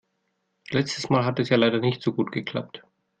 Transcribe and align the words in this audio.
Letztes 0.71 1.11
Mal 1.11 1.25
hat 1.25 1.37
es 1.39 1.49
ja 1.49 1.57
leider 1.57 1.77
nicht 1.77 2.01
so 2.01 2.11
gut 2.13 2.31
geklappt. 2.31 2.81